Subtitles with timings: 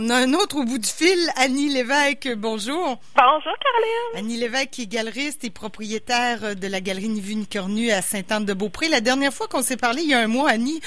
[0.00, 2.28] On a un autre au bout du fil, Annie Lévesque.
[2.36, 3.00] Bonjour.
[3.16, 4.14] Bonjour, Caroline.
[4.14, 8.00] Annie Lévesque qui est galeriste et propriétaire de la galerie Ni Vu Ni Cornu à
[8.00, 8.86] Sainte-Anne-de-Beaupré.
[8.86, 10.80] La dernière fois qu'on s'est parlé, il y a un mois, Annie,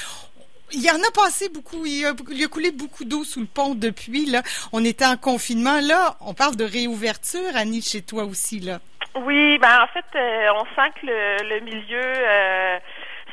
[0.71, 1.85] il y en a passé beaucoup.
[1.85, 4.27] Il y a, il a coulé beaucoup d'eau sous le pont depuis.
[4.27, 5.81] Là, on était en confinement.
[5.81, 8.61] Là, on parle de réouverture, Annie, chez toi aussi.
[8.61, 8.79] Là.
[9.13, 12.79] Oui, ben en fait, euh, on sent que le, le milieu euh,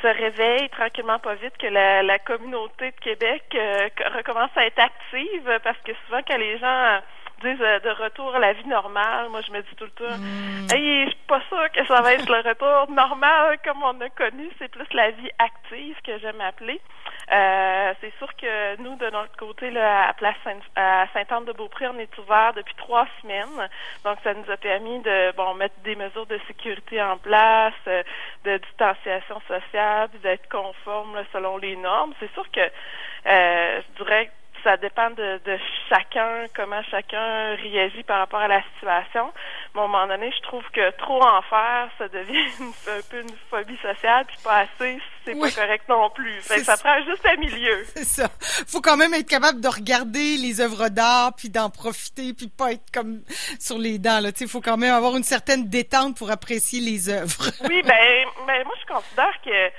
[0.01, 4.79] se réveille tranquillement pas vite, que la, la communauté de Québec euh, recommence à être
[4.79, 6.99] active, parce que souvent quand les gens
[7.39, 10.17] disent euh, de retour à la vie normale, moi je me dis tout le temps,
[10.17, 10.73] Mm.
[10.73, 14.09] hey, je suis pas sûre que ça va être le retour normal comme on a
[14.09, 16.79] connu, c'est plus la vie active que j'aime appeler.
[17.31, 21.99] Euh, c'est sûr que nous, de notre côté, là, à Place Saint- à Sainte-Anne-de-Beaupré, on
[21.99, 23.69] est ouvert depuis trois semaines.
[24.03, 28.01] Donc, ça nous a permis de bon mettre des mesures de sécurité en place, euh,
[28.45, 32.13] de distanciation sociale, puis d'être conforme là, selon les normes.
[32.19, 32.61] C'est sûr que
[33.27, 34.31] euh, je dirais que
[34.63, 35.57] ça dépend de, de
[35.89, 39.31] chacun, comment chacun réagit par rapport à la situation.
[39.75, 43.01] Mais à un moment donné, je trouve que trop en faire, ça devient une- un
[43.09, 45.49] peu une phobie sociale, puis pas assez, c'est Oui.
[45.53, 46.41] pas correct non plus.
[46.41, 46.83] Fait ça ça.
[46.83, 47.83] prend juste un milieu.
[47.95, 48.27] C'est ça.
[48.67, 52.71] Faut quand même être capable de regarder les œuvres d'art, puis d'en profiter, puis pas
[52.73, 53.21] être comme
[53.59, 54.19] sur les dents.
[54.21, 57.49] Là, tu sais, faut quand même avoir une certaine détente pour apprécier les œuvres.
[57.69, 59.69] Oui, ben, ben moi je considère que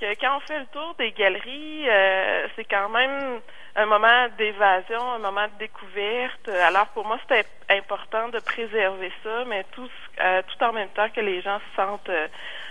[0.00, 3.40] que quand on fait le tour des galeries, euh, c'est quand même
[3.76, 6.48] un moment d'évasion, un moment de découverte.
[6.48, 7.42] Alors pour moi, im-
[7.76, 9.88] important de préserver ça, mais tout,
[10.20, 12.28] euh, tout en même temps que les gens se sentent euh,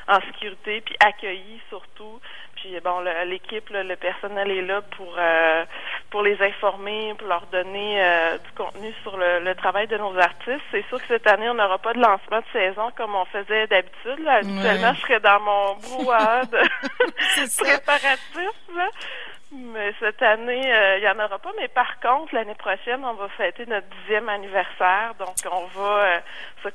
[0.07, 2.19] en sécurité, puis accueillis surtout.
[2.55, 5.65] Puis bon, le- l'équipe, là, le personnel est là pour euh,
[6.09, 10.17] pour les informer, pour leur donner euh, du contenu sur le, le travail de nos
[10.17, 10.61] artistes.
[10.71, 13.67] C'est sûr que cette année, on n'aura pas de lancement de saison comme on faisait
[13.67, 14.25] d'habitude.
[14.27, 14.95] Habituellement, Ouais.
[14.95, 16.59] je serais dans mon brouhaha de
[17.63, 18.51] préparatif.
[18.75, 18.89] Là.
[19.55, 21.51] Mais cette année, euh, il n'y en aura pas.
[21.59, 25.13] Mais par contre, l'année prochaine, on va fêter notre dixième anniversaire.
[25.19, 26.19] Donc, on va euh,
[26.63, 26.69] se,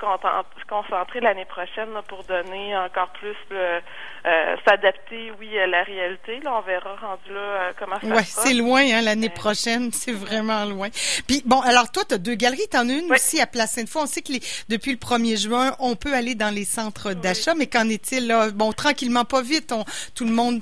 [0.68, 3.80] concentrer l'année prochaine là, pour donner encore plus, le-
[4.26, 6.38] euh, s'adapter, oui, à la réalité.
[6.40, 8.42] Là, on verra rendu là euh, comment ça Ouais, sera.
[8.42, 10.88] c'est loin, hein, l'année prochaine, c'est vraiment loin.
[11.26, 13.12] Puis bon, alors toi, tu as deux galeries, t'en as une Oui.
[13.12, 14.02] aussi à Place Sainte-Foy.
[14.02, 17.54] On sait que les, depuis le 1er juin, on peut aller dans les centres d'achat,
[17.54, 18.50] mais qu'en est-il là?
[18.52, 19.84] Bon, tranquillement, pas vite, on,
[20.14, 20.60] tout le monde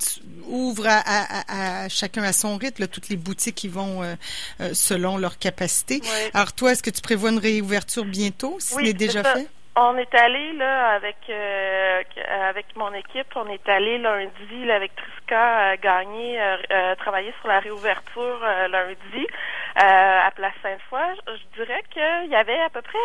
[0.49, 4.03] ouvre à, à- à- à chacun à son rythme, là, toutes les boutiques qui vont
[4.03, 4.15] euh,
[4.61, 6.01] euh, selon leur capacité.
[6.03, 6.31] Oui.
[6.35, 9.23] Alors toi, est-ce que tu prévois une réouverture bientôt, si ce Oui, n'est c'est déjà
[9.23, 9.35] ça.
[9.35, 9.49] fait?
[9.79, 12.03] On est allé là avec euh,
[12.49, 17.49] avec mon équipe, on est allé lundi là, avec Triska euh, gagner, euh, travailler sur
[17.49, 18.41] la réouverture
[18.71, 19.27] lundi
[19.75, 20.99] à Place Sainte-Foy.
[21.27, 22.99] Je, je dirais qu'il y avait à peu près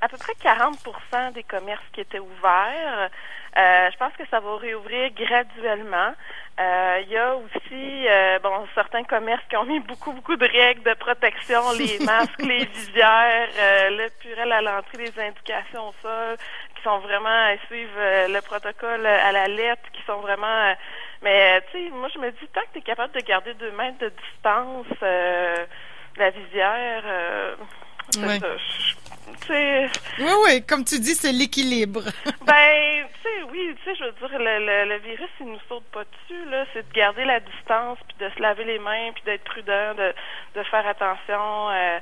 [0.00, 3.10] à peu près 40% des commerces qui étaient ouverts.
[3.58, 6.14] Euh, je pense que ça va réouvrir graduellement.
[6.60, 10.46] Euh, Il y a aussi euh, bon certains commerces qui ont mis beaucoup beaucoup de
[10.46, 15.94] règles de protection, les masques, les visières, euh, le purel à l'entrée, les indications au
[16.00, 16.36] sol,
[16.76, 20.46] qui sont vraiment à suivre euh, le protocole à la lettre, qui sont vraiment.
[20.46, 20.74] euh,
[21.22, 23.52] mais euh, tu sais, moi je me dis tant que tu es capable de garder
[23.54, 25.66] deux mètres de distance, euh,
[26.16, 27.56] la visière, euh,
[28.18, 28.40] Ouais.
[30.18, 32.02] Oui, oui, comme tu dis, c'est l'équilibre.
[32.46, 35.58] ben, tu sais, oui, tu sais, je veux dire, le, le, le virus, il nous
[35.68, 36.64] saute pas dessus, là.
[36.72, 40.14] C'est de garder la distance, puis de se laver les mains, puis d'être prudent, de,
[40.54, 41.70] de faire attention.
[41.70, 41.98] Euh,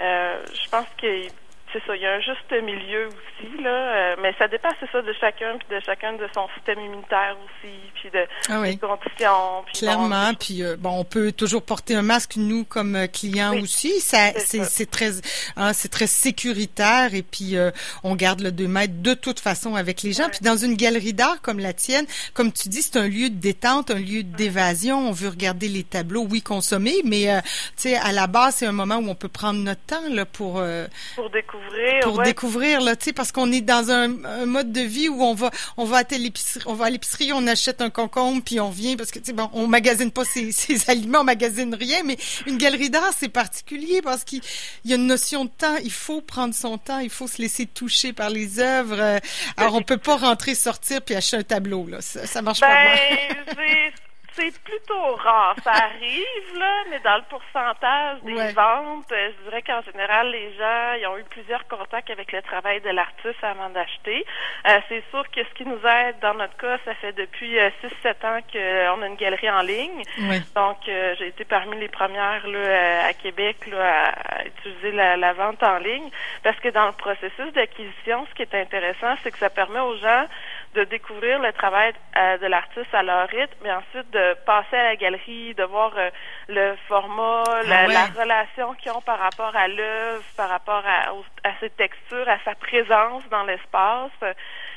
[0.00, 1.28] euh, je pense que
[1.72, 3.70] c'est ça, il y a un juste milieu aussi, là.
[3.70, 7.36] euh, mais ça dépend, c'est ça, de chacun, puis de chacun de son système immunitaire
[7.44, 8.76] aussi, puis de Ah oui.
[8.76, 9.62] des conditions.
[9.66, 13.06] Puis Clairement, bon, puis euh, bon, on peut toujours porter un masque nous comme euh,
[13.06, 14.00] clients Oui, aussi.
[14.00, 15.10] Ça, c'est très,
[15.56, 17.70] hein, c'est très sécuritaire et puis euh,
[18.02, 20.28] on garde le 2 mètres de toute façon avec les gens.
[20.28, 23.36] Puis dans une galerie d'art comme la tienne, comme tu dis, c'est un lieu de
[23.36, 25.08] détente, un lieu d'évasion.
[25.08, 27.40] On veut regarder les tableaux, oui, consommer, mais euh,
[27.76, 30.24] tu sais, à la base, c'est un moment où on peut prendre notre temps là
[30.26, 31.61] pour euh, pour découvrir.
[32.02, 35.08] Pour ouais, découvrir là, tu sais, parce qu'on est dans un, un mode de vie
[35.08, 37.90] où on va, on va à telle épicerie, on va à l'épicerie, on achète un
[37.90, 41.20] concombre puis on vient parce que tu sais, bon, on magasine pas ses, ses aliments,
[41.20, 44.40] on magasine rien, mais une galerie d'art c'est particulier parce qu'il
[44.84, 47.40] il y a une notion de temps, il faut prendre son temps, il faut se
[47.40, 49.00] laisser toucher par les œuvres.
[49.00, 49.18] euh,
[49.56, 52.68] Alors on peut pas rentrer, sortir puis acheter un tableau là, ça, ça marche pas.
[52.68, 53.56] Ben,
[54.32, 55.54] c'est plutôt rare.
[55.62, 58.52] Ça arrive, là, mais dans le pourcentage des Ouais.
[58.52, 62.42] ventes, euh, je dirais qu'en général, les gens ils ont eu plusieurs contacts avec le
[62.42, 64.24] travail de l'artiste avant d'acheter.
[64.68, 68.24] Euh, c'est sûr que ce qui nous aide, dans notre cas, ça fait depuis 6-7
[68.24, 70.02] ans qu'on a une galerie en ligne.
[70.28, 70.40] Ouais.
[70.54, 75.16] Donc, euh, j'ai été parmi les premières là, à- à Québec là, à utiliser la,
[75.16, 76.08] la, vente en ligne
[76.42, 79.96] parce que dans le processus d'acquisition, ce qui est intéressant, c'est que ça permet aux
[79.96, 80.26] gens
[80.74, 84.84] de découvrir le travail euh, de l'artiste à leur rythme, mais ensuite de passer à
[84.84, 86.10] la galerie, de voir euh,
[86.48, 91.10] le format, ah la, relation qu'ils ont par rapport à l'œuvre, par rapport à,
[91.48, 94.10] à ses textures, à sa présence dans l'espace.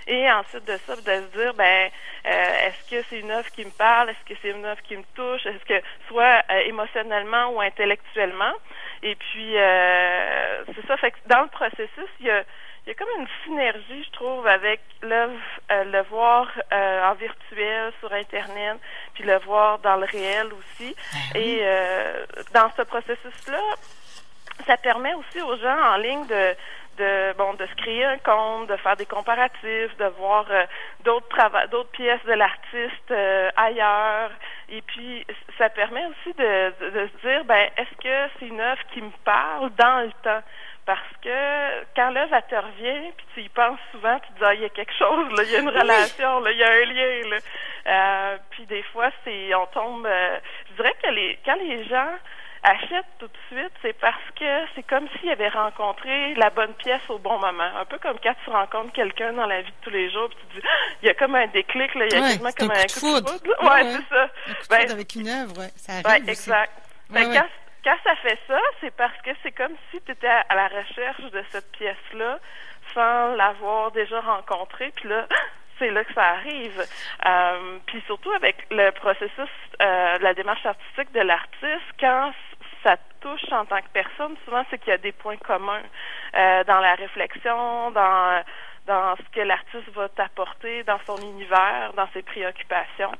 [0.08, 1.90] Et ensuite de ça, de se dire, ben,
[2.26, 4.98] euh, est-ce que c'est une œuvre qui me parle, est-ce que c'est une œuvre qui
[4.98, 8.54] me touche, est-ce que soit émotionnellement ou intellectuellement?
[9.02, 10.98] Et puis, c'est ça.
[10.98, 12.44] Fait que dans le processus, il y a
[12.86, 15.34] il y a comme une synergie, je trouve, avec l'œuvre,
[15.72, 18.78] euh, le voir euh, en virtuel sur Internet,
[19.16, 20.96] puis le voir dans le réel aussi.
[21.12, 23.62] Ah Et euh, dans ce processus-là,
[24.66, 26.56] ça permet aussi aux gens en ligne de
[26.98, 30.46] de bon de se créer un compte, de faire des comparatifs, de voir
[31.04, 33.14] d'autres travaux, d'autres pièces de l'artiste
[33.58, 34.32] ailleurs.
[34.70, 35.28] Et puis
[35.58, 39.02] ça permet aussi de, de, de se dire ben est-ce que c'est une œuvre qui
[39.02, 40.42] me parle dans le temps?
[40.86, 44.54] Parce que quand l'œuvre te revient, puis tu y penses souvent, tu te dis ah,
[44.54, 46.70] il y a quelque chose, là, il y a une relation, là, il y a
[46.70, 47.30] un lien.
[47.30, 47.38] Là.
[47.88, 50.08] Euh, puis des fois, c'est on tombe.
[50.76, 52.12] Dirais que les quand les gens
[52.66, 57.02] achètent tout de suite, c'est parce que c'est comme s'ils avaient rencontré la bonne pièce
[57.10, 57.70] au bon moment.
[57.80, 60.38] Un peu comme quand tu rencontres quelqu'un dans la vie de tous les jours, puis
[60.50, 62.72] tu dis, ah, il y a comme un déclic, là, il y a quasiment comme
[62.72, 63.34] un, coup de foudre.
[63.62, 64.24] Ouais, c'est ça.
[64.24, 66.08] Un coup de ben, avec une œuvre, ça arrive.
[66.08, 66.74] Ouais, exact.
[67.10, 67.48] Ben, quand,
[67.84, 71.32] quand ça fait ça, c'est parce que c'est comme si tu étais à la recherche
[71.32, 72.40] de cette pièce-là
[72.96, 74.92] sans l'avoir déjà rencontrée.
[74.96, 75.28] Puis là,
[75.80, 76.84] c'est là que ça arrive.
[77.26, 79.50] Euh, puis surtout avec le processus,
[79.82, 82.32] euh, la démarche artistique de l'artiste, quand
[82.84, 85.82] ça touche en tant que personne, souvent c'est qu'il y a des points communs
[86.36, 88.44] euh, dans la réflexion, dans
[88.88, 93.12] dans ce que l'artiste va t'apporter dans son univers, dans ses préoccupations.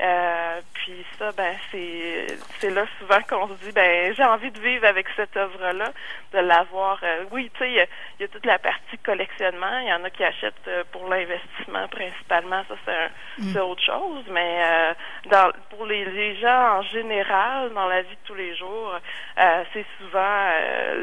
[0.00, 2.26] Euh, puis ça, ben c'est
[2.58, 5.92] c'est là souvent qu'on se dit ben j'ai envie de vivre avec cette œuvre-là,
[6.32, 6.98] de l'avoir.
[7.02, 9.78] Euh, oui, tu sais, il y, a toute la partie collectionnement.
[9.82, 12.64] Il y en a qui achètent euh, pour l'investissement principalement.
[12.68, 12.74] Ça
[13.38, 13.62] c'est mm.
[13.62, 14.24] autre chose.
[14.30, 14.94] Mais euh,
[15.30, 18.94] dans pour les, les, gens en général dans la vie de tous les jours,
[19.72, 20.50] c'est souvent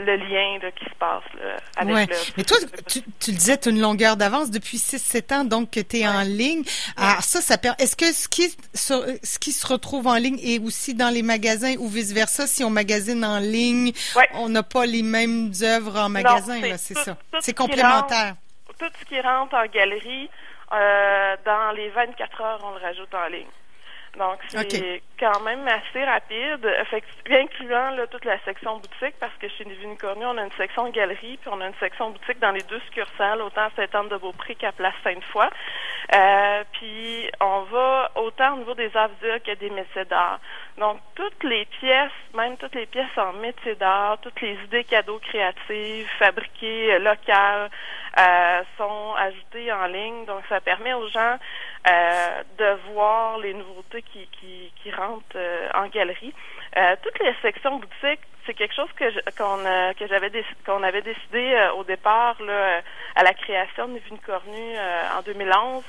[0.06, 2.08] le lien là, qui se passe là, avec ouais.
[2.38, 2.58] Mais toi,
[2.88, 6.08] tu, tu le disais, tu une longueur d'avance depuis 6-7 ans, donc que tu es
[6.08, 6.64] en ligne.
[6.98, 10.94] Alors ça, ça Est-ce que ce qui, ce qui se retrouve en ligne est aussi
[10.94, 12.48] dans les magasins ou vice-versa?
[12.48, 13.92] Si on magasine en ligne,
[14.34, 17.18] on n'a pas les mêmes œuvres en magasin, c'est ça.
[17.40, 18.36] C'est complémentaire.
[18.78, 20.30] tout ce qui rentre en galerie,
[20.72, 23.48] euh, dans les 24 heures, on le rajoute en ligne.
[24.20, 26.70] Donc, c'est quand même assez rapide,
[27.32, 29.66] incluant là, toute la section boutique, parce que chez
[29.98, 32.80] Cornu, on a une section galerie, puis on a une section boutique dans les deux
[32.82, 35.48] succursales, autant à Sainte-Anne-de-Beaupré qu'à Place Sainte-Foy.
[36.14, 40.40] Euh, puis, on va autant au niveau des visuels que des métiers d'art.
[40.78, 45.20] Donc, toutes les pièces, même toutes les pièces en métier d'art, toutes les idées cadeaux
[45.20, 47.70] créatives, fabriquées, locales,
[48.18, 50.26] euh, sont ajoutées en ligne.
[50.26, 51.38] Donc, ça permet aux gens
[51.88, 54.28] euh, de voir les nouveautés qui,
[54.82, 56.34] qui, rentrent euh, en galerie.
[57.04, 59.06] Toutes les sections boutiques, c'est quelque chose que
[59.38, 59.58] qu'on
[59.94, 60.32] que j'avais
[60.66, 62.82] qu'on avait décidé au départ là,
[63.16, 64.78] à la création de Vune Cornu
[65.18, 65.84] en 2011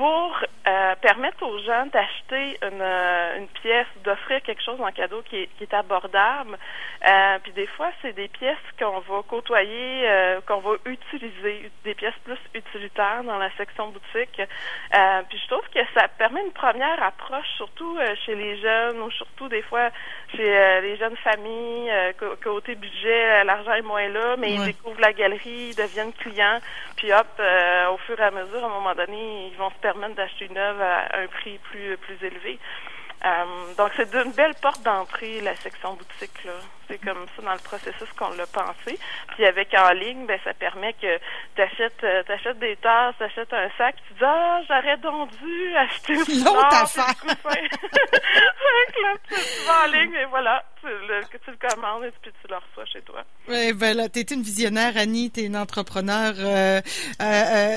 [0.00, 0.32] pour
[0.66, 5.42] euh, permettre aux gens d'acheter une, euh, une pièce, d'offrir quelque chose en cadeau qui
[5.42, 6.56] est, qui est abordable.
[7.06, 11.94] Euh, puis des fois, c'est des pièces qu'on va côtoyer, euh, qu'on va utiliser, des
[11.94, 14.40] pièces plus utilitaires dans la section boutique.
[15.28, 19.48] puis je trouve que ça permet une première approche, surtout chez les jeunes ou surtout
[19.48, 19.90] des fois
[20.34, 21.92] chez les jeunes familles,
[22.42, 26.58] côté budget, l'argent est moins là, mais ils découvrent la galerie, ils deviennent clients,
[26.96, 27.26] puis hop,
[27.92, 30.58] au fur et à mesure, à un moment donné, ils vont se permettre d'acheter une
[30.58, 32.58] œuvre à un prix plus, plus élevé.
[33.22, 36.44] Euh, donc, c'est d'une belle porte d'entrée, la section boutique.
[36.44, 36.52] là.
[36.88, 38.98] C'est comme ça dans le processus qu'on l'a pensé.
[39.34, 41.18] Puis avec en ligne, ben ça permet que
[41.54, 45.30] tu achètes, euh, t'achètes des tasses, tu achètes un sac, tu dis Ah, j'aurais donc
[45.38, 47.14] dû acheter l'autre affaire.
[49.02, 49.34] là, tu
[49.66, 52.86] vas en ligne et voilà, tu le, tu le commandes et puis tu le reçois
[52.86, 53.22] chez toi.
[53.48, 56.80] Oui, ben là, t'es une visionnaire, Annie, t'es une entrepreneur euh,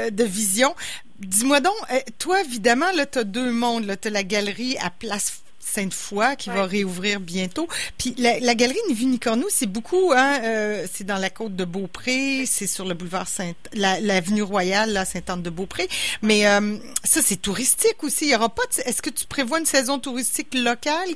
[0.10, 0.74] de vision.
[1.20, 1.76] Dis-moi donc,
[2.20, 3.86] toi, évidemment, là, tu as deux mondes.
[4.02, 7.68] Tu as la galerie à Place Sainte-Foy qui va réouvrir bientôt.
[7.98, 12.46] Puis la, la galerie Nicornou, c'est beaucoup, hein, euh, c'est dans la côte de Beaupré,
[12.46, 15.88] c'est sur le boulevard Saint, l'avenue Royale, là, Sainte-Anne-de-Beaupré.
[16.22, 18.26] Mais euh, ça, c'est touristique aussi.
[18.26, 18.64] Il y aura pas.
[18.86, 21.10] Est-ce que tu prévois une saison touristique locale?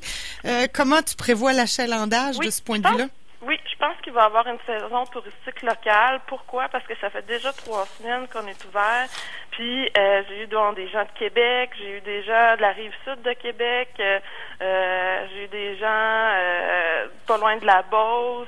[0.45, 3.09] Euh, Comment tu prévois l'achalandage de ce point de vue-là?
[3.79, 6.19] Je pense qu'il va y avoir une saison touristique locale.
[6.25, 6.67] Pourquoi?
[6.69, 9.07] Parce que ça fait déjà trois semaines qu'on est ouvert.
[9.51, 12.93] Puis euh, j'ai eu des gens de Québec, j'ai eu des gens de la rive
[13.03, 14.19] sud de Québec, euh,
[14.61, 18.47] euh j'ai eu des gens euh, pas loin de la Beauce.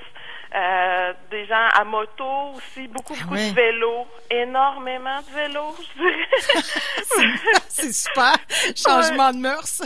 [0.55, 7.37] Euh, des gens à moto aussi, beaucoup, beaucoup de vélos, énormément de vélos, je dirais.
[7.67, 8.33] c'est super,
[8.75, 9.81] changement de mœurs.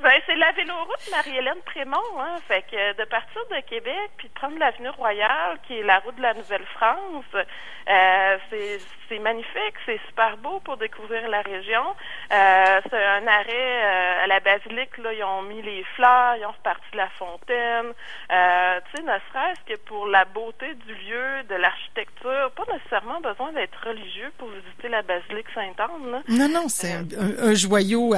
[0.00, 4.34] ben, c'est la véloroute Marie-Hélène Prémont, hein, fait que de partir de Québec puis de
[4.34, 10.00] prendre l'avenue Royale, qui est la route de la Nouvelle-France, euh, c'est c'est magnifique, c'est
[10.08, 11.94] super beau pour découvrir la région.
[12.32, 16.46] Euh, c'est un arrêt euh, à la basilique, là, ils ont mis les fleurs, ils
[16.46, 17.92] ont reparti de la fontaine.
[18.32, 23.20] Euh, tu sais, ne serait-ce que pour la beauté du lieu, de l'architecture, pas nécessairement
[23.20, 26.22] besoin d'être religieux pour visiter la basilique Sainte-Anne.
[26.28, 28.14] Non, non, c'est un, joyau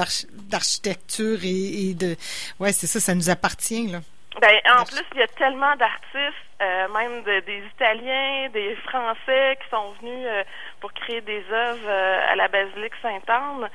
[0.49, 2.15] d'architecture et, et, de...
[2.59, 3.99] Ouais, c'est ça, ça nous appartient, là.
[4.41, 9.69] Ben, en plus, il y a tellement d'artistes euh, même des Italiens, des Français qui
[9.69, 10.43] sont venus euh,
[10.81, 13.69] pour créer des œuvres euh, à la basilique Sainte-Anne.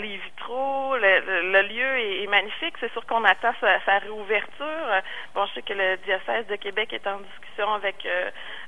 [0.00, 2.74] les vitraux, le, lieu est, magnifique.
[2.80, 4.88] C'est sûr qu'on attend sa, réouverture.
[5.34, 8.06] Bon, je sais que le diocèse de Québec est en discussion avec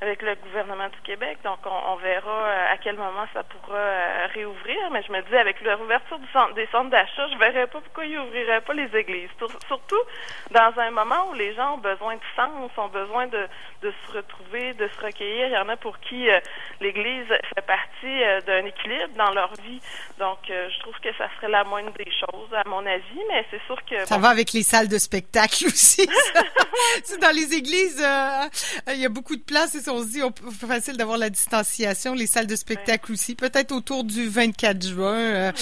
[0.01, 4.77] avec le gouvernement du Québec, donc on, verra à quel moment ça pourra réouvrir.
[4.93, 7.81] Mais je me dis, avec la réouverture du centre, des centres d'achat, je verrais pas
[7.81, 9.31] pourquoi ils ouvriraient pas les églises.
[9.67, 10.03] Surtout
[10.51, 13.49] dans un moment où les gens ont besoin de sens, ont besoin de,
[13.83, 15.47] se retrouver, de se recueillir.
[15.47, 16.41] Il y en a pour qui euh,
[16.81, 19.81] l'Église fait partie euh, d'un équilibre dans leur vie.
[20.19, 23.45] Donc, euh, je trouve que ça serait la moindre des choses, à mon avis, mais
[23.51, 24.07] c'est sûr que...
[24.07, 26.07] Ça va avec les salles de spectacle aussi.
[27.21, 28.05] dans les églises,
[28.93, 30.21] il y a beaucoup de place et on se dit,
[30.61, 32.15] c'est facile d'avoir la distanciation.
[32.15, 35.53] Les salles de spectacle aussi, peut-être autour du 24 juin,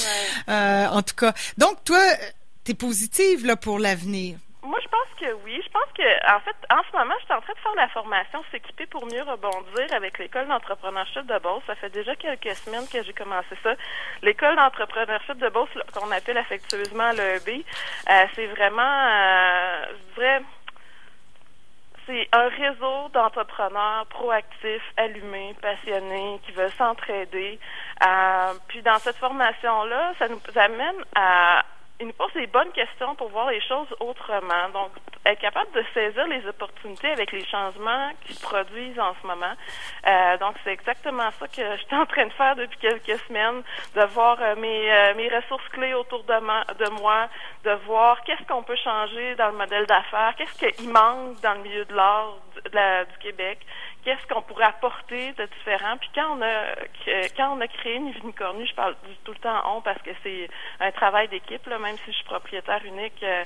[0.48, 1.34] en tout cas.
[1.58, 2.02] Donc, toi,
[2.64, 4.38] tu es positive là, pour l'avenir?
[4.64, 5.61] Moi, je pense que oui.
[5.62, 7.88] Je pense que, en fait, en ce moment, je suis en train de faire la
[7.88, 11.62] formation S'équiper pour mieux rebondir avec l'école d'entrepreneurship de Beauce.
[11.66, 13.75] Ça fait déjà quelques semaines que j'ai commencé ça.
[14.23, 17.62] L'école d'entrepreneurship de Beauce, qu'on appelle affectueusement l'EB,
[18.09, 20.42] euh, c'est vraiment, euh, je dirais,
[22.06, 27.59] c'est un réseau d'entrepreneurs proactifs, allumés, passionnés, qui veulent s'entraider.
[28.02, 31.64] Euh, puis dans cette formation-là, ça nous amène à
[32.00, 34.68] il nous pose des bonnes questions pour voir les choses autrement.
[34.72, 34.90] Donc,
[35.24, 39.52] être capable de saisir les opportunités avec les changements qui se produisent en ce moment.
[40.06, 43.62] Euh, donc, c'est exactement ça que je suis en train de faire depuis quelques semaines,
[43.94, 47.28] de voir euh, mes, euh, mes ressources clés autour de, de moi,
[47.62, 51.60] de voir qu'est-ce qu'on peut changer dans le modèle d'affaires, qu'est-ce qu'il manque dans le
[51.60, 53.58] milieu de l'art du Québec,
[54.04, 55.96] qu'est-ce qu'on pourrait apporter de différent.
[55.99, 56.75] Puis quand on a
[57.37, 58.94] quand on a créé Nivinicornu, je parle
[59.25, 60.49] tout le temps on parce que c'est
[60.80, 63.44] un travail d'équipe, là, même si je suis propriétaire unique, euh,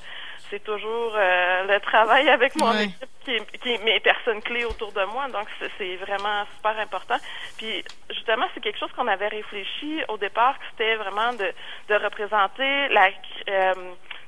[0.50, 4.64] c'est toujours euh, le travail avec mon équipe qui est, qui est, mes personnes clés
[4.64, 5.28] autour de moi.
[5.28, 5.46] Donc
[5.78, 7.16] c'est vraiment super important.
[7.56, 11.52] Puis justement, c'est quelque chose qu'on avait réfléchi au départ, c'était vraiment de,
[11.88, 13.08] de représenter la
[13.48, 13.74] euh,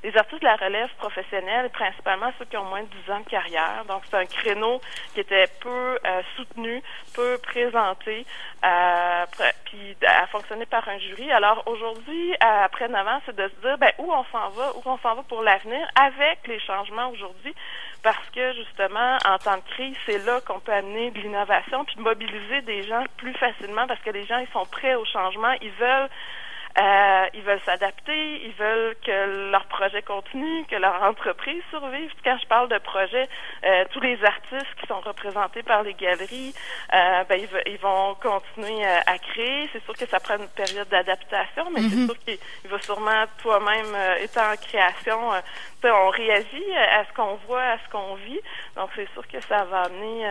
[0.03, 3.29] les artistes de la relève professionnelle, principalement ceux qui ont moins de 10 ans de
[3.29, 3.85] carrière.
[3.87, 4.81] Donc, c'est un créneau
[5.13, 6.81] qui était peu euh, soutenu,
[7.13, 8.25] peu présenté,
[8.65, 9.25] euh,
[9.65, 11.31] puis à fonctionner par un jury.
[11.31, 14.81] Alors, aujourd'hui, après 9 ans, c'est de se dire ben, où on s'en va, où
[14.85, 17.53] on s'en va pour l'avenir avec les changements aujourd'hui?
[18.03, 21.95] Parce que justement, en temps de crise, c'est là qu'on peut amener de l'innovation puis
[21.99, 25.71] mobiliser des gens plus facilement parce que les gens, ils sont prêts au changement, ils
[25.71, 26.09] veulent
[26.77, 32.11] euh, ils veulent s'adapter, ils veulent que leur projet continue, que leur entreprise survive.
[32.23, 33.27] Quand je parle de projet,
[33.65, 36.53] euh, tous les artistes qui sont représentés par les galeries,
[36.93, 39.69] euh, ben, ils, vont continuer à créer.
[39.73, 42.05] C'est sûr que ça prend une période d'adaptation, mais c'est mhm.
[42.05, 45.31] sûr qu'il va sûrement toi-même, étant en création,
[45.83, 48.39] on réagit à ce qu'on voit, à ce qu'on vit.
[48.75, 50.29] Donc c'est sûr que ça va amener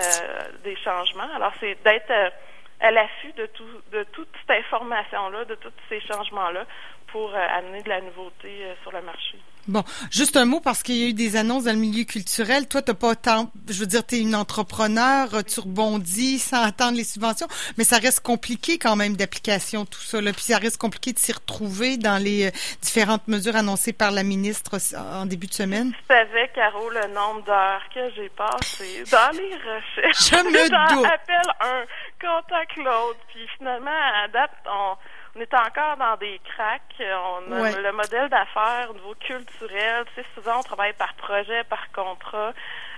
[0.64, 1.28] des changements.
[1.34, 2.32] Alors c'est d'être
[2.80, 6.64] à l'affût de, tout, de toute cette information-là, de tous ces changements-là
[7.12, 9.38] pour euh, amener de la nouveauté euh, sur le marché.
[9.68, 12.66] Bon, juste un mot parce qu'il y a eu des annonces dans le milieu culturel.
[12.66, 16.96] Toi, t'as pas tant, je veux dire, tu es une entrepreneur, tu rebondis sans attendre
[16.96, 20.20] les subventions, mais ça reste compliqué quand même d'application tout ça.
[20.20, 20.32] Là.
[20.32, 22.50] Puis ça reste compliqué de s'y retrouver dans les euh,
[22.80, 25.92] différentes mesures annoncées par la ministre en début de semaine.
[25.92, 30.30] Tu savais, Caro, le nombre d'heures que j'ai passé dans les recherches.
[30.30, 31.06] Je me doute.
[31.06, 31.84] appelle un,
[32.20, 34.96] contact l'autre, puis finalement, à date, on
[35.36, 37.00] on est encore dans des cracks.
[37.00, 40.04] On a le modèle d'affaires au niveau culturel.
[40.14, 42.52] Tu sais, souvent, on travaille par projet, par contrat.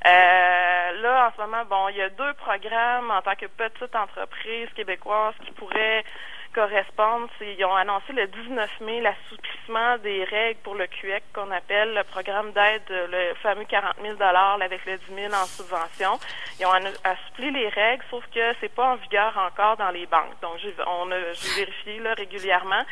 [0.07, 3.95] Euh, là, en ce moment, bon, il y a deux programmes en tant que petite
[3.95, 6.05] entreprise québécoise qui pourraient
[6.55, 7.29] correspondent.
[7.41, 12.05] Ils ont annoncé le 19 mai l'assouplissement des règles pour le QEC qu'on appelle le
[12.05, 14.17] programme d'aide, le fameux 40 000
[14.61, 16.19] avec le 10 000 en subvention.
[16.61, 16.73] Ils ont
[17.05, 20.41] assoupli les règles, sauf que c'est pas en vigueur encore dans les banques.
[20.41, 22.83] Donc, on j'ai vérifié là régulièrement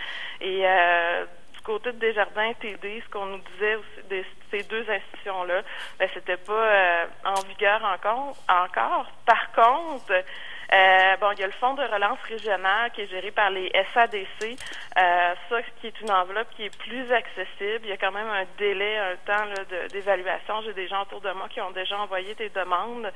[0.40, 1.25] et euh,
[1.55, 5.62] du côté de Desjardins TD, ce qu'on nous disait aussi de ces deux institutions-là,
[5.99, 8.35] ben, c'était pas en vigueur encore.
[8.49, 9.07] encore.
[9.26, 10.25] Par contre,
[10.73, 13.71] euh, bon, il y a le fonds de relance régional qui est géré par les
[13.93, 14.57] SADC.
[14.99, 17.81] Euh, ça, qui est une enveloppe qui est plus accessible.
[17.85, 19.45] Il y a quand même un délai, un temps
[19.91, 20.62] d'évaluation.
[20.62, 23.07] J'ai des gens autour de moi qui ont déjà envoyé des demandes.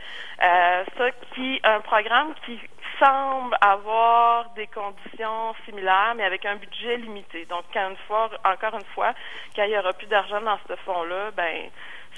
[0.42, 2.58] Euh, ça, qui un programme qui
[2.98, 7.44] semble avoir des conditions similaires, mais avec un budget limité.
[7.46, 9.14] Donc, quand une fois, encore une fois,
[9.54, 11.70] quand il n'y aura plus d'argent dans ce fonds-là, ben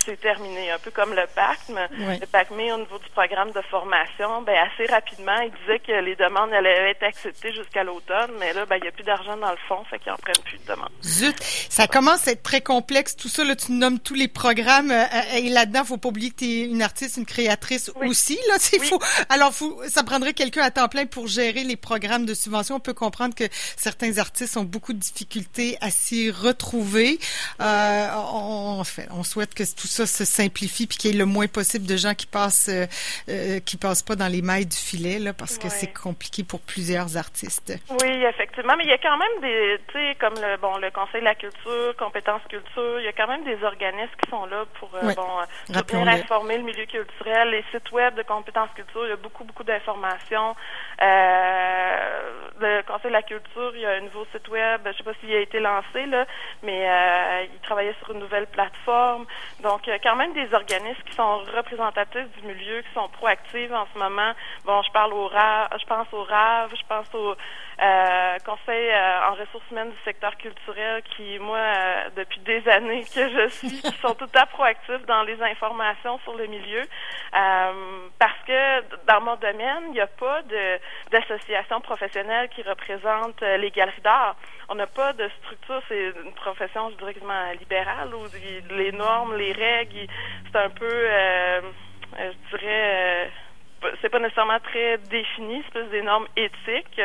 [0.06, 0.70] c'est terminé.
[0.70, 1.88] Un peu comme le PACME.
[2.20, 6.14] Le PACME, au niveau du programme de formation, ben, assez rapidement, il disait que les
[6.14, 9.50] demandes allaient être acceptées jusqu'à l'automne, mais là, ben, il n'y a plus d'argent dans
[9.50, 10.90] le fond, fait qu'ils n'en prennent plus de demandes.
[11.02, 11.36] Zut!
[11.68, 15.02] Ça commence à être très complexe, tout ça, là, tu nommes tous les programmes, euh,
[15.02, 18.54] euh, et là-dedans, faut pas oublier que tu es une artiste, une créatrice aussi, là,
[18.60, 18.98] c'est fou.
[19.28, 22.76] Alors, faut, ça prendrait quelqu'un à temps plein pour gérer les programmes de subvention.
[22.76, 23.44] On peut comprendre que
[23.76, 27.18] certains artistes ont beaucoup de difficultés à s'y retrouver.
[27.60, 31.24] Euh, on, fait, on souhaite que tout ça se simplifie puis qu'il y ait le
[31.24, 32.86] moins possible de gens qui passent euh,
[33.28, 36.60] euh, qui passent pas dans les mailles du filet là parce que c'est compliqué pour
[36.60, 37.72] plusieurs artistes.
[38.02, 40.90] Oui, effectivement, mais il y a quand même des tu sais comme le bon le
[40.90, 44.46] Conseil de la culture, compétences culture, il y a quand même des organismes qui sont
[44.46, 45.26] là pour euh, bon
[45.86, 49.44] bien informer le milieu culturel, les sites web de compétences culture, il y a beaucoup
[49.44, 50.54] beaucoup d'informations.
[51.00, 55.12] le Conseil de la culture, il y a un nouveau site web, je sais pas
[55.20, 56.26] s'il a été lancé là,
[56.62, 56.86] mais
[57.52, 59.26] il travaillait sur une nouvelle plateforme.
[59.62, 63.08] Donc il y a quand même des organismes qui sont représentatifs du milieu, qui sont
[63.08, 64.32] proactifs en ce moment.
[64.64, 67.36] Bon, je parle au RAV, je pense au RAV, je pense au
[67.82, 73.04] euh, Conseil euh, en ressources humaines du secteur culturel qui, moi, euh, depuis des années
[73.04, 76.82] que je suis, sont tout à proactifs dans les informations sur le milieu.
[78.18, 80.42] parce que dans mon domaine, il n'y a pas
[81.10, 84.36] d'association professionnelle qui représente les galeries d'art.
[84.68, 87.14] On n'a pas de structure, c'est une profession, je dirais,
[87.58, 88.24] libérale, où
[88.70, 90.08] les normes, les règles,
[90.50, 91.08] c'est un peu,
[92.18, 93.30] je dirais,
[94.00, 97.00] c'est pas nécessairement très défini, c'est plus des normes éthiques.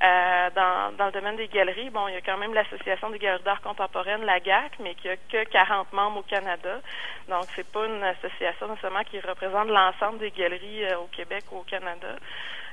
[0.00, 3.18] Euh, dans, dans le domaine des galeries, bon, il y a quand même l'Association des
[3.18, 6.80] galeries d'art contemporaine, la GAC, mais qui a que 40 membres au Canada.
[7.28, 11.58] Donc, c'est pas une association nécessairement qui représente l'ensemble des galeries euh, au Québec ou
[11.58, 12.14] au Canada,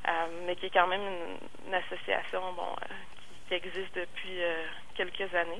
[0.07, 0.11] euh,
[0.45, 1.01] mais qui est quand même
[1.67, 2.75] une, association, bon,
[3.47, 4.39] qui, existe depuis
[4.95, 5.59] quelques années.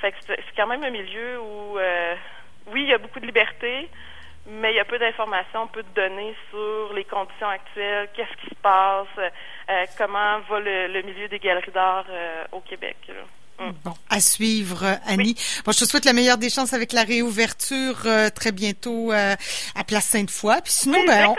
[0.00, 1.78] fait que c'est quand même un milieu où,
[2.72, 3.88] oui, il y a beaucoup de liberté,
[4.48, 8.48] mais il y a peu d'informations, peu de données sur les conditions actuelles, qu'est-ce qui
[8.48, 12.96] se passe, euh, comment va le, milieu des galeries d'art euh, au Québec.
[13.58, 13.70] Mm.
[13.84, 15.34] Bon, à suivre, Annie.
[15.64, 19.84] Bon, je te souhaite la meilleure des chances avec la réouverture euh, très bientôt à
[19.86, 20.60] Place Sainte-Foy.
[20.62, 21.34] Puis sinon, ben,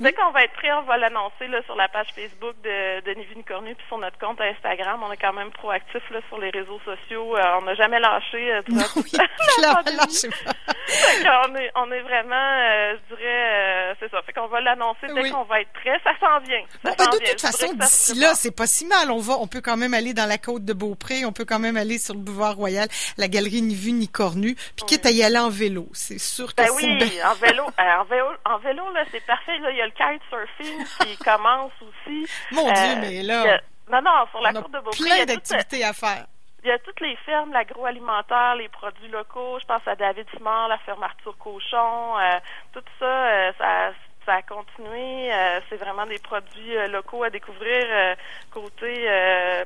[0.00, 3.12] Dès qu'on va être prêt, on va l'annoncer là, sur la page Facebook de, de
[3.12, 5.02] Nivini Cornu puis sur notre compte Instagram.
[5.06, 7.36] On est quand même proactif là, sur les réseaux sociaux.
[7.36, 8.54] Euh, on n'a jamais lâché.
[8.54, 9.12] Euh, non, oui,
[9.60, 11.46] lâché pas.
[11.46, 14.22] on, est, on est vraiment, euh, je dirais, euh, c'est ça.
[14.22, 16.00] Fait qu'on va l'annoncer dès qu'on va être prêt.
[16.02, 16.64] Ça s'en vient.
[16.82, 19.10] Ça ben, de toute façon, d'ici là, c'est pas si mal.
[19.10, 21.26] On va, on peut quand même aller dans la côte de Beaupré.
[21.26, 24.54] On peut quand même aller sur le boulevard Royal, la galerie Ni Vu Ni Cornu.
[24.54, 25.86] Puis quitte à y aller en vélo.
[25.92, 29.58] C'est sûr que ben oui, en vélo, en vélo, en vélo là, c'est parfait.
[29.58, 32.26] Là, y a le kitesurfing qui commence aussi.
[32.52, 33.60] Mon Dieu, euh, mais là.
[33.90, 35.04] non, non, sur la côte de Beaupré.
[35.04, 36.26] plein d'activités à faire.
[36.64, 39.58] Il y a toutes les fermes, l'agroalimentaire, les produits locaux.
[39.60, 42.18] Je pense à David Simard, la ferme Arthur Cochon.
[42.18, 42.38] Euh,
[42.72, 43.92] tout ça, euh, ça
[44.24, 45.32] ça a continué.
[45.32, 47.86] Euh, c'est vraiment des produits euh, locaux à découvrir.
[47.90, 48.14] Euh,
[48.50, 49.08] côté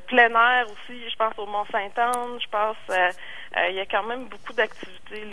[0.07, 2.77] plein air aussi, je pense au Mont-Saint-Anne, je pense
[3.69, 5.23] il y a quand même beaucoup d'activités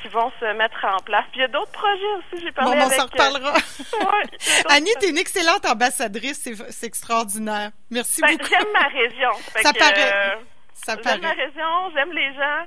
[0.00, 1.24] qui vont se mettre en place.
[1.30, 3.52] Puis il y a d'autres projets aussi, j'ai parlé bon, on s'en reparlera.
[4.70, 7.72] Annie, tu es une excellente ambassadrice, c'est extraordinaire.
[7.90, 8.48] Merci ben, beaucoup.
[8.48, 9.32] J'aime ma région.
[9.62, 10.38] ça paraît.
[10.72, 11.20] ça paraît.
[11.20, 12.66] J'aime ma région, j'aime les gens.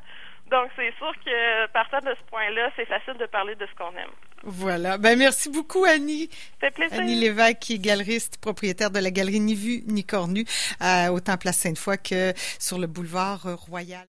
[0.49, 3.91] Donc, c'est sûr que partant de ce point-là, c'est facile de parler de ce qu'on
[3.97, 4.09] aime.
[4.43, 4.97] Voilà.
[4.97, 6.29] Ben, merci beaucoup, Annie.
[6.61, 6.99] Ça plaisir.
[6.99, 10.45] Annie Lévesque, qui est galeriste, propriétaire de la galerie Ni Vu Ni Cornu,
[10.81, 14.05] euh, autant Place Sainte-Foy que sur le boulevard Royal.